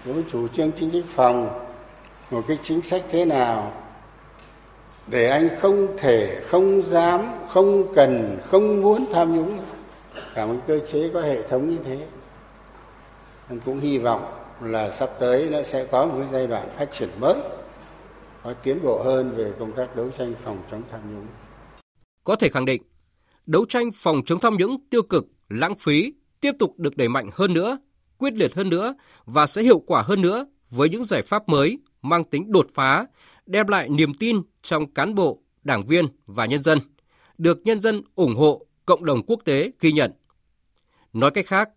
Với 0.05 0.25
chủ 0.31 0.49
trương 0.49 0.73
chính 0.73 0.91
sách 0.91 1.05
phòng, 1.15 1.67
một 2.31 2.45
cái 2.49 2.59
chính 2.63 2.83
sách 2.83 3.03
thế 3.11 3.25
nào 3.25 3.73
để 5.07 5.29
anh 5.29 5.49
không 5.61 5.97
thể, 5.97 6.41
không 6.47 6.83
dám, 6.83 7.29
không 7.49 7.95
cần, 7.95 8.39
không 8.51 8.83
muốn 8.83 9.07
tham 9.13 9.37
nhũng? 9.37 9.59
Cả 10.35 10.47
một 10.47 10.57
cơ 10.67 10.79
chế 10.79 11.11
có 11.15 11.21
hệ 11.21 11.43
thống 11.49 11.71
như 11.71 11.79
thế. 11.85 11.99
Anh 13.49 13.61
cũng 13.65 13.81
hy 13.81 13.99
vọng 13.99 14.40
là 14.63 14.91
sắp 14.91 15.11
tới 15.21 15.49
nó 15.51 15.63
sẽ 15.63 15.85
có 15.85 16.07
một 16.07 16.15
cái 16.19 16.29
giai 16.33 16.47
đoạn 16.47 16.69
phát 16.77 16.93
triển 16.93 17.09
mới 17.21 17.35
có 18.43 18.53
tiến 18.53 18.79
bộ 18.83 19.03
hơn 19.03 19.35
về 19.37 19.53
công 19.59 19.73
tác 19.73 19.97
đấu 19.97 20.11
tranh 20.19 20.35
phòng 20.45 20.59
chống 20.71 20.83
tham 20.91 21.01
nhũng 21.15 21.27
có 22.25 22.37
thể 22.37 22.49
khẳng 22.49 22.65
định 22.65 22.83
đấu 23.47 23.67
tranh 23.69 23.91
phòng 23.95 24.23
chống 24.27 24.41
tham 24.41 24.57
nhũng 24.57 24.89
tiêu 24.91 25.03
cực 25.03 25.27
lãng 25.49 25.75
phí 25.75 26.15
tiếp 26.41 26.53
tục 26.59 26.75
được 26.79 26.97
đẩy 26.97 27.09
mạnh 27.09 27.31
hơn 27.33 27.55
nữa 27.55 27.79
quyết 28.19 28.35
liệt 28.35 28.55
hơn 28.55 28.69
nữa 28.69 28.95
và 29.25 29.47
sẽ 29.47 29.63
hiệu 29.63 29.79
quả 29.79 30.03
hơn 30.03 30.23
nữa 30.23 30.47
với 30.71 30.89
những 30.89 31.05
giải 31.05 31.23
pháp 31.23 31.49
mới 31.49 31.79
mang 32.03 32.25
tính 32.25 32.53
đột 32.53 32.67
phá, 32.75 33.07
đem 33.47 33.69
lại 33.69 33.89
niềm 33.89 34.15
tin 34.15 34.43
trong 34.63 34.93
cán 34.93 35.15
bộ, 35.15 35.43
đảng 35.65 35.87
viên 35.87 36.07
và 36.27 36.47
nhân 36.47 36.63
dân, 36.63 36.79
được 37.39 37.59
nhân 37.65 37.81
dân 37.81 38.03
ủng 38.15 38.37
hộ, 38.37 38.67
cộng 38.87 39.05
đồng 39.05 39.23
quốc 39.27 39.41
tế 39.45 39.71
ghi 39.81 39.93
nhận. 39.93 40.13
Nói 41.13 41.31
cách 41.31 41.47
khác, 41.47 41.69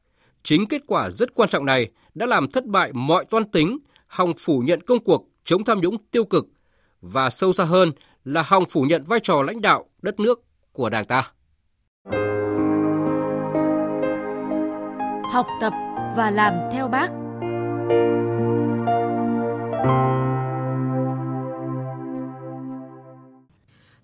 chính 0.43 0.65
kết 0.65 0.81
quả 0.87 1.09
rất 1.09 1.35
quan 1.35 1.49
trọng 1.49 1.65
này 1.65 1.91
đã 2.13 2.25
làm 2.25 2.47
thất 2.51 2.65
bại 2.65 2.91
mọi 2.93 3.25
toan 3.25 3.45
tính, 3.45 3.79
hòng 4.07 4.33
phủ 4.37 4.59
nhận 4.59 4.81
công 4.81 5.03
cuộc 5.03 5.27
chống 5.43 5.63
tham 5.63 5.77
nhũng 5.81 5.97
tiêu 6.11 6.25
cực 6.25 6.45
và 7.01 7.29
sâu 7.29 7.53
xa 7.53 7.63
hơn 7.63 7.91
là 8.23 8.43
hòng 8.45 8.63
phủ 8.69 8.81
nhận 8.81 9.03
vai 9.03 9.19
trò 9.19 9.41
lãnh 9.41 9.61
đạo 9.61 9.85
đất 10.01 10.19
nước 10.19 10.43
của 10.71 10.89
Đảng 10.89 11.05
ta. 11.05 11.31
Học 15.31 15.47
tập 15.61 15.73
và 16.17 16.31
làm 16.31 16.53
theo 16.71 16.87
bác. 16.87 17.09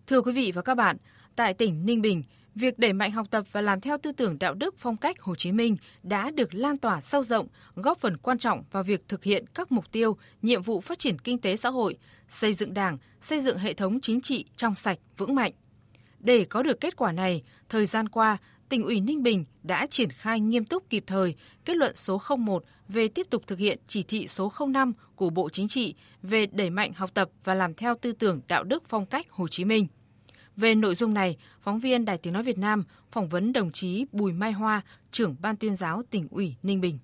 Thưa 0.07 0.21
quý 0.21 0.31
vị 0.33 0.51
và 0.55 0.61
các 0.61 0.75
bạn, 0.75 0.97
tại 1.35 1.53
tỉnh 1.53 1.85
Ninh 1.85 2.01
Bình, 2.01 2.23
việc 2.59 2.79
đẩy 2.79 2.93
mạnh 2.93 3.11
học 3.11 3.27
tập 3.31 3.45
và 3.51 3.61
làm 3.61 3.81
theo 3.81 3.97
tư 3.97 4.11
tưởng 4.11 4.39
đạo 4.39 4.53
đức 4.53 4.75
phong 4.77 4.97
cách 4.97 5.21
Hồ 5.21 5.35
Chí 5.35 5.51
Minh 5.51 5.77
đã 6.03 6.31
được 6.31 6.55
lan 6.55 6.77
tỏa 6.77 7.01
sâu 7.01 7.23
rộng, 7.23 7.47
góp 7.75 7.97
phần 7.99 8.17
quan 8.17 8.37
trọng 8.37 8.63
vào 8.71 8.83
việc 8.83 9.07
thực 9.07 9.23
hiện 9.23 9.45
các 9.53 9.71
mục 9.71 9.91
tiêu, 9.91 10.17
nhiệm 10.41 10.61
vụ 10.61 10.81
phát 10.81 10.99
triển 10.99 11.19
kinh 11.19 11.37
tế 11.37 11.55
xã 11.55 11.69
hội, 11.69 11.97
xây 12.27 12.53
dựng 12.53 12.73
Đảng, 12.73 12.97
xây 13.21 13.39
dựng 13.39 13.57
hệ 13.57 13.73
thống 13.73 13.99
chính 13.99 14.21
trị 14.21 14.45
trong 14.55 14.75
sạch, 14.75 14.97
vững 15.17 15.35
mạnh. 15.35 15.51
Để 16.19 16.45
có 16.45 16.63
được 16.63 16.79
kết 16.79 16.95
quả 16.95 17.11
này, 17.11 17.43
thời 17.69 17.85
gian 17.85 18.09
qua, 18.09 18.37
tỉnh 18.69 18.83
ủy 18.83 19.01
Ninh 19.01 19.23
Bình 19.23 19.45
đã 19.63 19.87
triển 19.89 20.09
khai 20.09 20.39
nghiêm 20.39 20.65
túc 20.65 20.89
kịp 20.89 21.03
thời 21.07 21.35
kết 21.65 21.75
luận 21.77 21.95
số 21.95 22.21
01 22.37 22.63
về 22.87 23.07
tiếp 23.07 23.27
tục 23.29 23.43
thực 23.47 23.59
hiện 23.59 23.79
chỉ 23.87 24.03
thị 24.03 24.27
số 24.27 24.51
05 24.67 24.93
của 25.15 25.29
Bộ 25.29 25.49
Chính 25.49 25.67
trị 25.67 25.95
về 26.21 26.45
đẩy 26.45 26.69
mạnh 26.69 26.93
học 26.95 27.13
tập 27.13 27.29
và 27.43 27.53
làm 27.53 27.73
theo 27.73 27.95
tư 28.01 28.11
tưởng 28.11 28.41
đạo 28.47 28.63
đức 28.63 28.83
phong 28.89 29.05
cách 29.05 29.31
Hồ 29.31 29.47
Chí 29.47 29.65
Minh. 29.65 29.87
Về 30.59 30.75
nội 30.75 30.95
dung 30.95 31.13
này, 31.13 31.37
phóng 31.61 31.79
viên 31.79 32.05
Đài 32.05 32.17
Tiếng 32.17 32.33
Nói 32.33 32.43
Việt 32.43 32.57
Nam 32.57 32.83
phỏng 33.11 33.29
vấn 33.29 33.53
đồng 33.53 33.71
chí 33.71 34.05
Bùi 34.11 34.33
Mai 34.33 34.51
Hoa, 34.51 34.81
trưởng 35.11 35.35
Ban 35.41 35.55
tuyên 35.55 35.75
giáo 35.75 36.01
tỉnh 36.09 36.27
ủy 36.31 36.55
Ninh 36.63 36.81
Bình. 36.81 36.97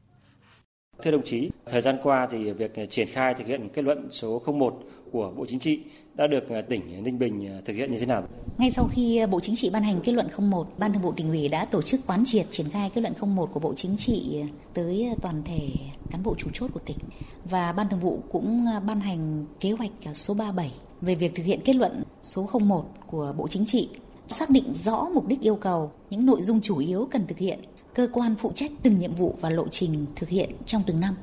Thưa 1.03 1.11
đồng 1.11 1.23
chí, 1.23 1.49
thời 1.65 1.81
gian 1.81 1.97
qua 2.03 2.27
thì 2.31 2.51
việc 2.51 2.71
triển 2.89 3.07
khai 3.11 3.33
thực 3.33 3.47
hiện 3.47 3.69
kết 3.73 3.81
luận 3.81 4.07
số 4.11 4.41
01 4.45 4.79
của 5.11 5.31
Bộ 5.37 5.45
Chính 5.45 5.59
trị 5.59 5.83
đã 6.13 6.27
được 6.27 6.43
tỉnh 6.69 7.03
Ninh 7.03 7.19
Bình 7.19 7.61
thực 7.65 7.73
hiện 7.73 7.91
như 7.91 7.99
thế 7.99 8.05
nào? 8.05 8.27
Ngay 8.57 8.71
sau 8.71 8.87
khi 8.91 9.25
Bộ 9.29 9.39
Chính 9.39 9.55
trị 9.55 9.69
ban 9.69 9.83
hành 9.83 10.01
kết 10.03 10.11
luận 10.11 10.27
01, 10.37 10.67
Ban 10.77 10.93
Thường 10.93 11.01
vụ 11.01 11.11
tỉnh 11.11 11.29
ủy 11.29 11.47
đã 11.47 11.65
tổ 11.65 11.81
chức 11.81 11.99
quán 12.07 12.23
triệt 12.25 12.45
triển 12.51 12.69
khai 12.69 12.91
kết 12.93 13.01
luận 13.01 13.35
01 13.35 13.49
của 13.53 13.59
Bộ 13.59 13.73
Chính 13.75 13.97
trị 13.97 14.43
tới 14.73 15.09
toàn 15.21 15.43
thể 15.45 15.69
cán 16.11 16.23
bộ 16.23 16.35
chủ 16.37 16.49
chốt 16.53 16.69
của 16.73 16.79
tỉnh 16.85 16.97
và 17.45 17.71
Ban 17.71 17.89
Thường 17.89 17.99
vụ 17.99 18.23
cũng 18.31 18.65
ban 18.87 18.99
hành 18.99 19.45
kế 19.59 19.71
hoạch 19.71 19.91
số 20.13 20.33
37 20.33 20.71
về 21.05 21.15
việc 21.15 21.35
thực 21.35 21.43
hiện 21.43 21.59
kết 21.65 21.75
luận 21.75 22.03
số 22.23 22.49
01 22.59 22.85
của 23.07 23.33
Bộ 23.37 23.47
Chính 23.47 23.65
trị 23.65 23.89
xác 24.27 24.49
định 24.49 24.73
rõ 24.75 25.07
mục 25.13 25.27
đích 25.27 25.41
yêu 25.41 25.55
cầu, 25.55 25.91
những 26.09 26.25
nội 26.25 26.41
dung 26.41 26.61
chủ 26.61 26.77
yếu 26.77 27.07
cần 27.11 27.27
thực 27.27 27.37
hiện, 27.37 27.59
cơ 27.93 28.07
quan 28.13 28.35
phụ 28.35 28.51
trách 28.55 28.71
từng 28.83 28.99
nhiệm 28.99 29.15
vụ 29.15 29.35
và 29.41 29.49
lộ 29.49 29.67
trình 29.67 30.05
thực 30.15 30.29
hiện 30.29 30.51
trong 30.65 30.83
từng 30.87 30.99
năm. 30.99 31.15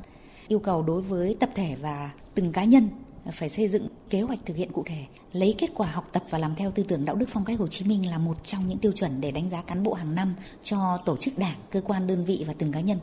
Yêu 0.48 0.58
cầu 0.58 0.82
đối 0.82 1.02
với 1.02 1.36
tập 1.40 1.50
thể 1.54 1.76
và 1.80 2.10
từng 2.34 2.52
cá 2.52 2.64
nhân 2.64 2.88
phải 3.32 3.48
xây 3.48 3.68
dựng 3.68 3.86
kế 4.10 4.20
hoạch 4.20 4.38
thực 4.46 4.56
hiện 4.56 4.72
cụ 4.72 4.82
thể, 4.86 5.04
lấy 5.32 5.54
kết 5.58 5.70
quả 5.74 5.90
học 5.90 6.08
tập 6.12 6.24
và 6.30 6.38
làm 6.38 6.54
theo 6.56 6.70
tư 6.70 6.82
tưởng 6.88 7.04
đạo 7.04 7.16
đức 7.16 7.26
phong 7.28 7.44
cách 7.44 7.58
Hồ 7.58 7.68
Chí 7.68 7.84
Minh 7.84 8.10
là 8.10 8.18
một 8.18 8.36
trong 8.44 8.68
những 8.68 8.78
tiêu 8.78 8.92
chuẩn 8.92 9.20
để 9.20 9.30
đánh 9.30 9.50
giá 9.50 9.62
cán 9.62 9.82
bộ 9.82 9.94
hàng 9.94 10.14
năm 10.14 10.34
cho 10.62 10.98
tổ 11.04 11.16
chức 11.16 11.38
đảng, 11.38 11.56
cơ 11.70 11.80
quan 11.80 12.06
đơn 12.06 12.24
vị 12.24 12.44
và 12.46 12.54
từng 12.58 12.72
cá 12.72 12.80
nhân. 12.80 12.98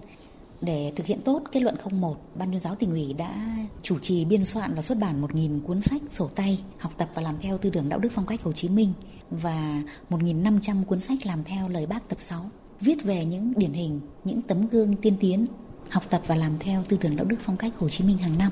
Để 0.61 0.91
thực 0.95 1.05
hiện 1.05 1.21
tốt 1.21 1.41
kết 1.51 1.59
luận 1.59 1.75
01, 1.91 2.17
Ban 2.35 2.51
tuyên 2.51 2.59
giáo 2.59 2.75
tỉnh 2.75 2.89
ủy 2.89 3.13
đã 3.13 3.57
chủ 3.83 3.99
trì 3.99 4.25
biên 4.25 4.45
soạn 4.45 4.73
và 4.75 4.81
xuất 4.81 4.97
bản 4.97 5.21
1.000 5.21 5.61
cuốn 5.61 5.81
sách, 5.81 6.01
sổ 6.11 6.27
tay, 6.35 6.63
học 6.77 6.93
tập 6.97 7.09
và 7.13 7.21
làm 7.21 7.35
theo 7.41 7.57
tư 7.57 7.69
tưởng 7.69 7.89
đạo 7.89 7.99
đức 7.99 8.09
phong 8.15 8.25
cách 8.25 8.43
Hồ 8.43 8.51
Chí 8.51 8.69
Minh 8.69 8.93
và 9.29 9.83
1.500 10.09 10.83
cuốn 10.83 10.99
sách 10.99 11.25
làm 11.25 11.43
theo 11.43 11.69
lời 11.69 11.85
bác 11.85 12.09
tập 12.09 12.19
6, 12.19 12.49
viết 12.81 13.03
về 13.03 13.25
những 13.25 13.53
điển 13.57 13.73
hình, 13.73 14.01
những 14.23 14.41
tấm 14.41 14.67
gương 14.67 14.95
tiên 14.95 15.13
tiến, 15.19 15.45
học 15.89 16.03
tập 16.09 16.21
và 16.27 16.35
làm 16.35 16.59
theo 16.59 16.83
tư 16.89 16.97
tưởng 17.01 17.15
đạo 17.15 17.25
đức 17.25 17.37
phong 17.41 17.57
cách 17.57 17.73
Hồ 17.77 17.89
Chí 17.89 18.03
Minh 18.03 18.17
hàng 18.17 18.37
năm. 18.37 18.51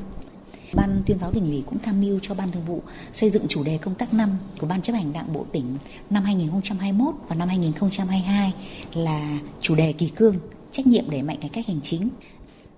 Ban 0.73 1.01
tuyên 1.05 1.19
giáo 1.19 1.31
tỉnh 1.31 1.45
ủy 1.45 1.63
cũng 1.65 1.79
tham 1.79 2.01
mưu 2.01 2.19
cho 2.21 2.33
Ban 2.33 2.51
thường 2.51 2.65
vụ 2.65 2.81
xây 3.13 3.29
dựng 3.29 3.47
chủ 3.47 3.63
đề 3.63 3.77
công 3.77 3.95
tác 3.95 4.13
năm 4.13 4.29
của 4.59 4.67
Ban 4.67 4.81
chấp 4.81 4.93
hành 4.93 5.13
Đảng 5.13 5.33
bộ 5.33 5.45
tỉnh 5.51 5.77
năm 6.09 6.23
2021 6.23 7.15
và 7.27 7.35
năm 7.35 7.47
2022 7.47 8.53
là 8.93 9.39
chủ 9.61 9.75
đề 9.75 9.93
kỳ 9.93 10.09
cương, 10.09 10.35
trách 10.77 10.87
nhiệm 10.87 11.09
đẩy 11.09 11.21
mạnh 11.21 11.37
cải 11.41 11.49
cách 11.53 11.67
hành 11.67 11.81
chính. 11.81 12.09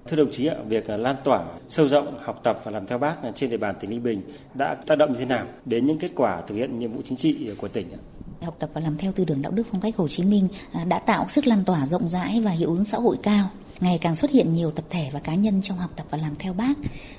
Thưa 0.08 0.18
đồng 0.18 0.32
chí 0.32 0.46
ạ, 0.46 0.56
việc 0.68 0.90
lan 0.90 1.16
tỏa, 1.24 1.46
sâu 1.70 1.88
rộng, 1.88 2.18
học 2.22 2.40
tập 2.44 2.62
và 2.64 2.72
làm 2.72 2.88
theo 2.88 2.98
bác 2.98 3.16
trên 3.36 3.50
địa 3.50 3.58
bàn 3.58 3.76
tỉnh 3.80 3.90
Ninh 3.90 4.04
Bình 4.04 4.22
đã 4.54 4.76
tác 4.76 4.96
động 4.96 5.14
như 5.14 5.20
thế 5.20 5.26
nào 5.26 5.46
đến 5.66 5.86
những 5.86 6.00
kết 6.00 6.12
quả 6.16 6.42
thực 6.42 6.56
hiện 6.56 6.80
nhiệm 6.80 6.92
vụ 6.92 7.02
chính 7.06 7.18
trị 7.18 7.50
của 7.58 7.68
tỉnh 7.68 7.92
ạ? 7.92 8.00
Học 8.42 8.56
tập 8.60 8.70
và 8.74 8.82
làm 8.82 8.98
theo 8.98 9.12
tư 9.12 9.26
tưởng 9.26 9.42
đạo 9.42 9.52
đức 9.52 9.68
phong 9.72 9.82
cách 9.82 9.96
Hồ 9.98 10.08
Chí 10.08 10.24
Minh 10.24 10.48
à, 10.72 10.84
đã 10.84 11.00
tạo 11.00 11.28
sức 11.28 11.48
lan 11.48 11.64
tỏa 11.66 11.88
rộng 11.88 12.10
rãi 12.10 12.42
và 12.42 12.52
hiệu 12.52 12.70
ứng 12.70 12.86
xã 12.86 12.98
hội 12.98 13.18
cao 13.24 13.50
ngày 13.80 13.98
càng 14.02 14.16
xuất 14.16 14.32
hiện 14.32 14.54
nhiều 14.54 14.72
tập 14.72 14.86
thể 14.90 15.10
và 15.14 15.20
cá 15.20 15.36
nhân 15.36 15.62
trong 15.62 15.78
học 15.78 15.92
tập 15.96 16.06
và 16.10 16.18
làm 16.18 16.36
theo 16.40 16.54
bác. 16.54 16.74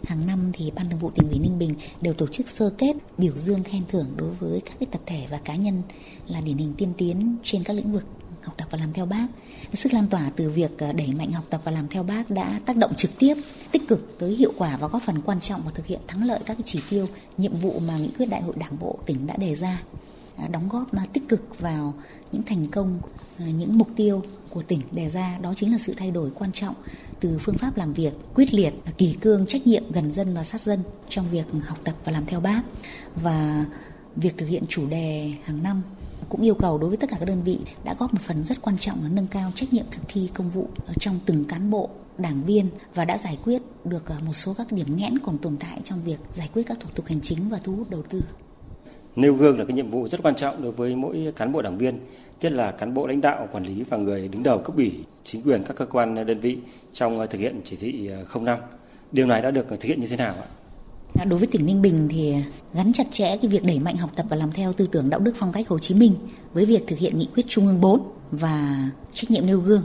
Hàng 0.05 0.27
năm 0.27 0.51
thì 0.53 0.71
Ban 0.77 0.89
Thường 0.89 0.99
vụ 0.99 1.11
tỉnh 1.11 1.29
ủy 1.31 1.39
Ninh 1.39 1.59
Bình 1.59 1.75
đều 2.01 2.15
tổ 2.15 2.27
chức 2.27 2.49
sơ 2.49 2.71
kết 2.79 2.97
biểu 3.19 3.37
dương 3.37 3.63
khen 3.63 3.83
thưởng 3.89 4.07
đối 4.17 4.31
với 4.31 4.61
các 4.61 4.75
cái 4.81 4.87
tập 4.93 5.01
thể 5.07 5.27
và 5.31 5.39
cá 5.45 5.57
nhân 5.57 5.83
là 6.27 6.41
điển 6.41 6.57
hình 6.57 6.75
tiên 6.79 6.93
tiến 6.99 7.37
trên 7.43 7.65
các 7.65 7.77
lĩnh 7.77 7.93
vực 7.93 8.05
học 8.43 8.55
tập 8.57 8.69
và 8.71 8.79
làm 8.79 8.93
theo 8.93 9.07
bác. 9.07 9.27
Sức 9.75 9.95
lan 9.95 10.07
tỏa 10.07 10.31
từ 10.37 10.51
việc 10.51 10.79
ờ, 10.79 10.93
đẩy 10.93 11.15
mạnh 11.15 11.33
học 11.33 11.45
tập 11.51 11.61
và 11.65 11.73
làm 11.73 11.89
theo 11.89 12.03
bác 12.03 12.31
đã 12.31 12.61
tác 12.67 12.77
động 12.77 12.95
trực 12.95 13.11
tiếp, 13.19 13.35
tích 13.71 13.89
cực 13.89 14.19
tới 14.19 14.35
hiệu 14.35 14.53
quả 14.59 14.77
và 14.77 14.89
góp 14.89 15.03
phần 15.03 15.21
quan 15.25 15.41
trọng 15.41 15.63
vào 15.63 15.73
thực 15.75 15.87
hiện 15.87 16.01
thắng 16.07 16.25
lợi 16.25 16.41
các 16.47 16.57
chỉ 16.65 16.81
tiêu, 16.91 17.07
nhiệm 17.39 17.57
vụ 17.57 17.79
mà 17.87 17.97
nghị 17.97 18.11
quyết 18.19 18.27
đại 18.27 18.43
hội 18.43 18.55
đảng 18.59 18.79
bộ 18.81 18.99
tỉnh 19.07 19.27
đã 19.27 19.37
đề 19.37 19.55
ra. 19.55 19.83
Đóng 20.51 20.69
góp 20.69 20.95
mà 20.95 21.07
tích 21.13 21.29
cực 21.29 21.61
vào 21.61 21.95
những 22.33 22.43
thành 22.43 22.67
công, 22.67 23.01
à, 23.39 23.47
những 23.47 23.79
mục 23.79 23.89
tiêu 23.97 24.23
của 24.49 24.63
tỉnh 24.63 24.81
đề 24.93 25.09
ra. 25.09 25.39
Đó 25.43 25.55
chính 25.57 25.73
là 25.73 25.79
sự 25.79 25.95
thay 25.97 26.11
đổi 26.11 26.31
quan 26.35 26.53
trọng 26.53 26.75
từ 27.21 27.39
phương 27.41 27.59
pháp 27.59 27.77
làm 27.77 27.93
việc 27.93 28.13
quyết 28.35 28.55
liệt, 28.55 28.75
à, 28.85 28.93
kỳ 28.99 29.17
cương, 29.21 29.47
trách 29.47 29.67
nhiệm 29.67 29.93
gần 29.93 30.13
dân 30.13 30.35
và 30.35 30.45
sát 30.45 30.61
dân 30.61 30.81
trong 31.09 31.31
việc 31.31 31.47
học 31.65 31.79
tập 31.85 31.95
và 32.05 32.13
làm 32.13 32.27
theo 32.27 32.41
bác. 32.41 32.63
Và 33.23 33.65
việc 34.17 34.39
thực 34.39 34.47
hiện 34.47 34.65
chủ 34.69 34.89
đề 34.89 35.33
hàng 35.45 35.63
năm 35.63 35.83
cũng 36.29 36.43
yêu 36.43 36.55
cầu 36.55 36.79
đối 36.79 36.91
với 36.91 36.97
tất 36.97 37.11
cả 37.11 37.17
các 37.21 37.27
đơn 37.27 37.43
vị 37.45 37.59
đã 37.85 37.95
góp 37.99 38.15
một 38.15 38.21
phần 38.23 38.45
rất 38.45 38.63
quan 38.63 38.79
trọng 38.79 39.03
là 39.03 39.09
nâng 39.13 39.27
cao 39.27 39.53
trách 39.55 39.73
nhiệm 39.73 39.85
thực 39.91 40.03
thi 40.09 40.31
công 40.35 40.51
vụ 40.51 40.69
trong 41.01 41.19
từng 41.27 41.45
cán 41.45 41.71
bộ 41.71 41.91
đảng 42.19 42.45
viên 42.45 42.69
và 42.95 43.05
đã 43.05 43.19
giải 43.19 43.39
quyết 43.45 43.63
được 43.85 44.09
à, 44.09 44.17
một 44.27 44.33
số 44.33 44.55
các 44.59 44.73
điểm 44.73 44.97
nghẽn 44.97 45.19
còn 45.19 45.39
tồn 45.39 45.57
tại 45.61 45.81
trong 45.85 45.99
việc 46.05 46.19
giải 46.35 46.51
quyết 46.55 46.63
các 46.67 46.77
thủ 46.81 46.91
tục 46.95 47.07
hành 47.07 47.21
chính 47.21 47.49
và 47.49 47.59
thu 47.65 47.77
hút 47.77 47.91
đầu 47.91 48.03
tư 48.03 48.21
nêu 49.17 49.35
gương 49.35 49.59
là 49.59 49.65
cái 49.65 49.75
nhiệm 49.75 49.91
vụ 49.91 50.09
rất 50.09 50.23
quan 50.23 50.35
trọng 50.35 50.63
đối 50.63 50.73
với 50.73 50.97
mỗi 50.97 51.33
cán 51.37 51.53
bộ 51.53 51.63
đảng 51.63 51.79
viên, 51.79 52.01
nhất 52.41 52.53
là 52.53 52.71
cán 52.71 52.95
bộ 52.95 53.07
lãnh 53.07 53.21
đạo, 53.21 53.49
quản 53.53 53.65
lý 53.65 53.85
và 53.91 53.97
người 53.97 54.29
đứng 54.29 54.43
đầu 54.43 54.59
cấp 54.59 54.77
ủy, 54.77 54.93
chính 55.25 55.43
quyền 55.43 55.65
các 55.65 55.77
cơ 55.77 55.87
quan 55.87 56.19
à, 56.19 56.25
đơn 56.25 56.39
vị 56.39 56.59
trong 56.93 57.21
à, 57.21 57.27
thực 57.27 57.39
hiện 57.39 57.61
chỉ 57.65 57.77
thị 57.77 58.11
05. 58.41 58.59
Điều 59.13 59.27
này 59.27 59.43
đã 59.43 59.51
được 59.51 59.69
thực 59.69 59.83
hiện 59.83 60.01
như 60.01 60.07
thế 60.07 60.17
nào 60.17 60.35
ạ? 60.35 60.47
Dạ, 61.15 61.25
đối 61.25 61.39
với 61.39 61.49
tỉnh 61.49 61.67
Ninh 61.67 61.83
Bình 61.83 62.09
thì 62.11 62.35
gắn 62.75 62.93
chặt 62.93 63.05
chẽ 63.13 63.37
cái 63.37 63.49
việc 63.51 63.65
đẩy 63.65 63.79
mạnh 63.79 63.97
học 63.97 64.11
tập 64.17 64.27
và 64.29 64.37
làm 64.37 64.53
theo 64.53 64.73
tư 64.73 64.87
tưởng 64.93 65.11
đạo 65.11 65.21
đức 65.21 65.33
phong 65.39 65.53
cách 65.53 65.69
Hồ 65.69 65.79
Chí 65.79 65.95
Minh 65.95 66.15
với 66.55 66.65
việc 66.65 66.87
thực 66.87 66.99
hiện 66.99 67.19
nghị 67.19 67.29
quyết 67.35 67.45
Trung 67.49 67.67
ương 67.67 67.81
4 67.81 68.01
và 68.31 68.91
trách 69.15 69.31
nhiệm 69.31 69.47
nêu 69.47 69.61
gương. 69.61 69.83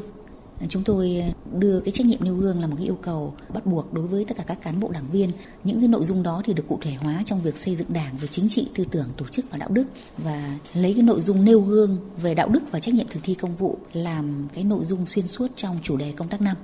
Dạ, 0.61 0.67
chúng 0.69 0.83
tôi 0.83 1.23
đưa 1.59 1.79
cái 1.79 1.91
trách 1.91 2.07
nhiệm 2.07 2.23
nêu 2.23 2.35
gương 2.35 2.61
là 2.61 2.67
một 2.67 2.75
cái 2.77 2.85
yêu 2.85 2.97
cầu 3.01 3.33
bắt 3.53 3.65
buộc 3.65 3.93
đối 3.93 4.07
với 4.07 4.25
tất 4.25 4.37
cả 4.37 4.43
các 4.47 4.61
cán 4.61 4.79
bộ 4.79 4.89
đảng 4.89 5.07
viên. 5.11 5.29
Những 5.63 5.79
cái 5.79 5.87
nội 5.87 6.05
dung 6.05 6.23
đó 6.23 6.41
thì 6.45 6.53
được 6.53 6.65
cụ 6.67 6.79
thể 6.81 6.93
hóa 6.93 7.23
trong 7.25 7.41
việc 7.41 7.57
xây 7.57 7.75
dựng 7.75 7.93
đảng 7.93 8.17
về 8.17 8.27
chính 8.27 8.47
trị, 8.47 8.67
tư 8.75 8.85
tưởng, 8.91 9.07
tổ 9.17 9.25
chức 9.31 9.45
và 9.51 9.57
đạo 9.57 9.69
đức 9.69 9.85
và 10.17 10.57
lấy 10.73 10.93
cái 10.93 11.03
nội 11.03 11.21
dung 11.21 11.45
nêu 11.45 11.61
gương 11.61 11.97
về 12.21 12.33
đạo 12.33 12.49
đức 12.49 12.61
và 12.71 12.79
trách 12.79 12.93
nhiệm 12.93 13.07
thực 13.09 13.19
thi 13.23 13.35
công 13.35 13.55
vụ 13.55 13.77
làm 13.93 14.47
cái 14.53 14.63
nội 14.63 14.85
dung 14.85 15.05
xuyên 15.05 15.27
suốt 15.27 15.47
trong 15.55 15.77
chủ 15.83 15.97
đề 15.97 16.11
công 16.11 16.27
tác 16.27 16.41
năm 16.41 16.57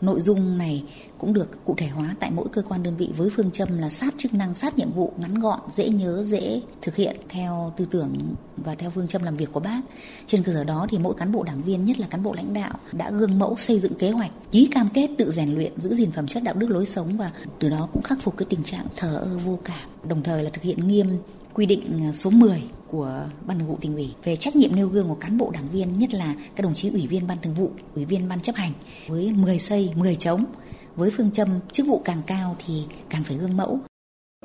nội 0.00 0.20
dung 0.20 0.58
này 0.58 0.84
cũng 1.18 1.32
được 1.32 1.64
cụ 1.64 1.74
thể 1.78 1.86
hóa 1.86 2.14
tại 2.20 2.30
mỗi 2.30 2.48
cơ 2.52 2.62
quan 2.62 2.82
đơn 2.82 2.96
vị 2.96 3.08
với 3.16 3.30
phương 3.36 3.50
châm 3.50 3.78
là 3.78 3.90
sát 3.90 4.14
chức 4.16 4.34
năng, 4.34 4.54
sát 4.54 4.78
nhiệm 4.78 4.92
vụ, 4.92 5.12
ngắn 5.16 5.34
gọn, 5.34 5.60
dễ 5.76 5.88
nhớ, 5.88 6.22
dễ 6.24 6.60
thực 6.82 6.96
hiện 6.96 7.16
theo 7.28 7.72
tư 7.76 7.86
tưởng 7.90 8.34
và 8.56 8.74
theo 8.74 8.90
phương 8.90 9.08
châm 9.08 9.22
làm 9.22 9.36
việc 9.36 9.52
của 9.52 9.60
bác. 9.60 9.80
Trên 10.26 10.42
cơ 10.42 10.52
sở 10.52 10.64
đó 10.64 10.86
thì 10.90 10.98
mỗi 10.98 11.14
cán 11.14 11.32
bộ 11.32 11.42
đảng 11.42 11.62
viên, 11.62 11.84
nhất 11.84 11.98
là 11.98 12.06
cán 12.06 12.22
bộ 12.22 12.32
lãnh 12.32 12.54
đạo 12.54 12.78
đã 12.92 13.10
gương 13.10 13.38
mẫu 13.38 13.56
xây 13.56 13.80
dựng 13.80 13.94
kế 13.94 14.10
hoạch, 14.10 14.30
ký 14.52 14.68
cam 14.72 14.88
kết 14.94 15.10
tự 15.18 15.30
rèn 15.30 15.54
luyện, 15.54 15.72
giữ 15.80 15.94
gìn 15.94 16.10
phẩm 16.10 16.26
chất 16.26 16.42
đạo 16.42 16.54
đức 16.54 16.70
lối 16.70 16.86
sống 16.86 17.16
và 17.16 17.30
từ 17.58 17.68
đó 17.68 17.88
cũng 17.92 18.02
khắc 18.02 18.18
phục 18.22 18.36
cái 18.36 18.46
tình 18.50 18.64
trạng 18.64 18.86
thờ 18.96 19.16
ơ 19.16 19.38
vô 19.44 19.58
cảm. 19.64 19.88
Đồng 20.08 20.22
thời 20.22 20.42
là 20.42 20.50
thực 20.50 20.62
hiện 20.62 20.88
nghiêm 20.88 21.06
quy 21.54 21.66
định 21.66 22.12
số 22.12 22.30
10 22.30 22.62
của 22.86 23.26
ban 23.46 23.58
thường 23.58 23.68
vụ 23.68 23.78
tỉnh 23.80 23.94
ủy 23.94 24.10
về 24.24 24.36
trách 24.36 24.56
nhiệm 24.56 24.76
nêu 24.76 24.88
gương 24.88 25.08
của 25.08 25.14
cán 25.14 25.38
bộ 25.38 25.50
đảng 25.50 25.68
viên 25.72 25.98
nhất 25.98 26.14
là 26.14 26.34
các 26.56 26.62
đồng 26.62 26.74
chí 26.74 26.90
ủy 26.90 27.06
viên 27.06 27.26
ban 27.26 27.38
thường 27.42 27.54
vụ, 27.54 27.70
ủy 27.94 28.04
viên 28.04 28.28
ban 28.28 28.40
chấp 28.40 28.54
hành 28.56 28.72
với 29.08 29.32
10 29.32 29.58
xây, 29.58 29.92
10 29.96 30.16
chống 30.16 30.44
với 30.96 31.10
phương 31.16 31.30
châm 31.30 31.48
chức 31.72 31.86
vụ 31.86 32.02
càng 32.04 32.22
cao 32.26 32.56
thì 32.66 32.82
càng 33.08 33.24
phải 33.24 33.36
gương 33.36 33.56
mẫu. 33.56 33.78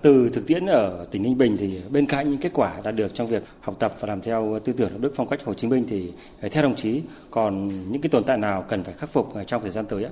Từ 0.01 0.29
thực 0.29 0.47
tiễn 0.47 0.65
ở 0.65 1.05
tỉnh 1.11 1.23
Ninh 1.23 1.37
Bình 1.37 1.57
thì 1.57 1.79
bên 1.89 2.05
cạnh 2.05 2.31
những 2.31 2.39
kết 2.39 2.51
quả 2.53 2.81
đạt 2.83 2.95
được 2.95 3.13
trong 3.13 3.27
việc 3.27 3.43
học 3.61 3.75
tập 3.79 3.95
và 3.99 4.07
làm 4.07 4.21
theo 4.21 4.59
tư 4.65 4.73
tưởng 4.73 4.89
đạo 4.89 4.99
đức 4.99 5.13
phong 5.15 5.27
cách 5.27 5.43
Hồ 5.43 5.53
Chí 5.53 5.67
Minh 5.67 5.85
thì 5.87 6.11
theo 6.51 6.63
đồng 6.63 6.75
chí 6.75 7.01
còn 7.31 7.67
những 7.67 8.01
cái 8.01 8.09
tồn 8.09 8.23
tại 8.23 8.37
nào 8.37 8.65
cần 8.67 8.83
phải 8.83 8.93
khắc 8.93 9.09
phục 9.09 9.33
trong 9.47 9.61
thời 9.61 9.71
gian 9.71 9.85
tới 9.85 10.03
ạ? 10.03 10.11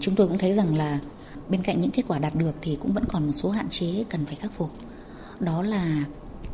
Chúng 0.00 0.14
tôi 0.14 0.28
cũng 0.28 0.38
thấy 0.38 0.54
rằng 0.54 0.76
là 0.76 1.00
bên 1.48 1.62
cạnh 1.62 1.80
những 1.80 1.90
kết 1.90 2.02
quả 2.08 2.18
đạt 2.18 2.34
được 2.34 2.52
thì 2.62 2.78
cũng 2.80 2.92
vẫn 2.92 3.04
còn 3.08 3.26
một 3.26 3.32
số 3.32 3.50
hạn 3.50 3.68
chế 3.70 4.04
cần 4.10 4.26
phải 4.26 4.34
khắc 4.34 4.52
phục. 4.52 4.70
Đó 5.40 5.62
là 5.62 6.04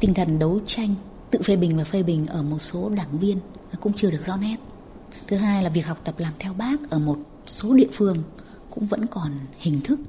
tinh 0.01 0.15
thần 0.15 0.39
đấu 0.39 0.61
tranh, 0.67 0.95
tự 1.31 1.43
phê 1.43 1.57
bình 1.57 1.77
và 1.77 1.85
phê 1.85 2.03
bình 2.03 2.27
ở 2.27 2.43
một 2.43 2.59
số 2.59 2.89
đảng 2.89 3.19
viên 3.19 3.39
cũng 3.81 3.93
chưa 3.93 4.11
được 4.11 4.23
rõ 4.25 4.37
nét. 4.37 4.57
Thứ 5.27 5.37
hai 5.37 5.63
là 5.63 5.69
việc 5.69 5.87
học 5.87 6.01
tập 6.05 6.15
làm 6.19 6.33
theo 6.39 6.53
bác 6.53 6.91
ở 6.91 6.99
một 6.99 7.19
số 7.47 7.75
địa 7.75 7.89
phương 7.93 8.23
cũng 8.71 8.87
vẫn 8.87 9.07
còn 9.07 9.33
hình 9.59 9.81
thức, 9.81 10.01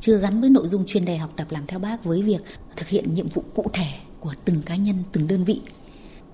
chưa 0.00 0.18
gắn 0.18 0.40
với 0.40 0.50
nội 0.50 0.68
dung 0.68 0.86
chuyên 0.86 1.04
đề 1.04 1.16
học 1.16 1.30
tập 1.36 1.46
làm 1.50 1.66
theo 1.66 1.78
bác 1.78 2.04
với 2.04 2.22
việc 2.22 2.40
thực 2.76 2.88
hiện 2.88 3.14
nhiệm 3.14 3.28
vụ 3.28 3.42
cụ 3.54 3.64
thể 3.72 3.88
của 4.20 4.34
từng 4.44 4.62
cá 4.62 4.76
nhân, 4.76 4.96
từng 5.12 5.26
đơn 5.26 5.44
vị. 5.44 5.60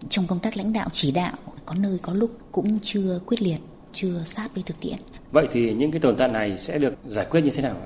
Trong 0.09 0.27
công 0.27 0.39
tác 0.39 0.57
lãnh 0.57 0.73
đạo 0.73 0.89
chỉ 0.93 1.11
đạo, 1.11 1.37
có 1.67 1.75
nơi 1.75 1.99
có 2.03 2.13
lúc 2.13 2.39
cũng 2.53 2.79
chưa 2.83 3.21
quyết 3.27 3.43
liệt, 3.43 3.59
chưa 3.93 4.23
sát 4.25 4.55
với 4.55 4.63
thực 4.63 4.81
tiễn. 4.81 4.97
Vậy 5.33 5.47
thì 5.53 5.75
những 5.75 5.91
cái 5.91 6.01
tồn 6.01 6.17
tại 6.17 6.29
này 6.29 6.59
sẽ 6.59 6.79
được 6.79 6.95
giải 7.09 7.27
quyết 7.31 7.41
như 7.41 7.51
thế 7.51 7.63
nào 7.63 7.77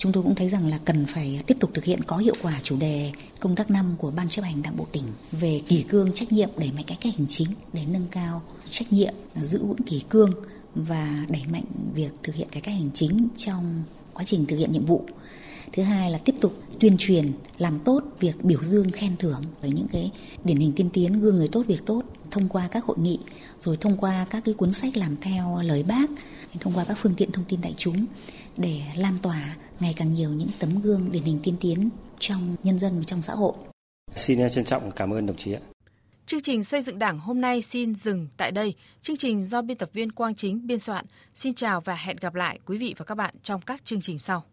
chúng 0.00 0.12
tôi 0.12 0.22
cũng 0.22 0.34
thấy 0.34 0.48
rằng 0.48 0.70
là 0.70 0.78
cần 0.84 1.06
phải 1.06 1.42
tiếp 1.46 1.56
tục 1.60 1.70
thực 1.74 1.84
hiện 1.84 2.00
có 2.06 2.16
hiệu 2.16 2.34
quả 2.42 2.60
chủ 2.62 2.76
đề 2.76 3.12
công 3.40 3.56
tác 3.56 3.70
năm 3.70 3.94
của 3.98 4.10
ban 4.10 4.28
chấp 4.28 4.42
hành 4.42 4.62
đảng 4.62 4.76
bộ 4.76 4.86
tỉnh 4.92 5.04
về 5.32 5.60
kỷ 5.68 5.82
cương 5.82 6.12
trách 6.12 6.32
nhiệm 6.32 6.48
đẩy 6.56 6.72
mạnh 6.72 6.84
cải 6.86 6.98
cách 7.00 7.14
hành 7.18 7.26
chính 7.28 7.48
để 7.72 7.82
nâng 7.92 8.06
cao 8.10 8.42
trách 8.70 8.92
nhiệm, 8.92 9.14
giữ 9.36 9.64
vững 9.64 9.82
kỷ 9.86 10.02
cương 10.10 10.30
và 10.74 11.24
đẩy 11.28 11.42
mạnh 11.52 11.64
việc 11.94 12.10
thực 12.22 12.34
hiện 12.34 12.48
cải 12.50 12.62
cách 12.62 12.74
hành 12.74 12.90
chính 12.94 13.28
trong 13.36 13.82
quá 14.14 14.24
trình 14.24 14.46
thực 14.46 14.56
hiện 14.56 14.72
nhiệm 14.72 14.84
vụ. 14.84 15.04
Thứ 15.72 15.82
hai 15.82 16.10
là 16.10 16.18
tiếp 16.18 16.34
tục 16.40 16.54
tuyên 16.80 16.96
truyền, 16.98 17.32
làm 17.58 17.78
tốt 17.78 18.02
việc 18.20 18.44
biểu 18.44 18.62
dương 18.62 18.90
khen 18.90 19.16
thưởng 19.16 19.42
với 19.60 19.70
những 19.70 19.86
cái 19.92 20.10
điển 20.44 20.56
hình 20.56 20.72
tiên 20.72 20.90
tiến, 20.92 21.20
gương 21.20 21.36
người 21.36 21.48
tốt 21.48 21.62
việc 21.66 21.80
tốt 21.86 22.02
thông 22.30 22.48
qua 22.48 22.68
các 22.68 22.84
hội 22.84 22.96
nghị, 23.00 23.18
rồi 23.60 23.76
thông 23.76 23.96
qua 23.96 24.26
các 24.30 24.44
cái 24.44 24.54
cuốn 24.54 24.72
sách 24.72 24.96
làm 24.96 25.16
theo 25.20 25.60
lời 25.62 25.82
bác 25.82 26.10
thông 26.60 26.72
qua 26.72 26.84
các 26.88 26.98
phương 27.00 27.14
tiện 27.16 27.32
thông 27.32 27.44
tin 27.44 27.60
đại 27.60 27.74
chúng 27.78 28.06
để 28.56 28.80
lan 28.96 29.16
tỏa 29.22 29.56
ngày 29.80 29.94
càng 29.96 30.12
nhiều 30.12 30.30
những 30.30 30.48
tấm 30.58 30.82
gương 30.82 31.12
điển 31.12 31.22
hình 31.22 31.38
tiên 31.42 31.54
tiến 31.60 31.88
trong 32.18 32.56
nhân 32.62 32.78
dân 32.78 32.98
và 32.98 33.04
trong 33.04 33.22
xã 33.22 33.34
hội. 33.34 33.52
Xin 34.14 34.50
trân 34.50 34.64
trọng 34.64 34.90
cảm 34.90 35.12
ơn 35.12 35.26
đồng 35.26 35.36
chí 35.36 35.52
ạ. 35.52 35.60
Chương 36.26 36.40
trình 36.40 36.64
xây 36.64 36.82
dựng 36.82 36.98
Đảng 36.98 37.18
hôm 37.18 37.40
nay 37.40 37.62
xin 37.62 37.94
dừng 37.94 38.28
tại 38.36 38.50
đây. 38.50 38.74
Chương 39.02 39.16
trình 39.16 39.42
do 39.42 39.62
biên 39.62 39.76
tập 39.76 39.90
viên 39.92 40.12
Quang 40.12 40.34
Chính 40.34 40.66
biên 40.66 40.78
soạn. 40.78 41.04
Xin 41.34 41.54
chào 41.54 41.80
và 41.80 41.94
hẹn 41.94 42.16
gặp 42.20 42.34
lại 42.34 42.58
quý 42.66 42.78
vị 42.78 42.94
và 42.98 43.04
các 43.04 43.14
bạn 43.14 43.34
trong 43.42 43.60
các 43.60 43.84
chương 43.84 44.00
trình 44.00 44.18
sau. 44.18 44.44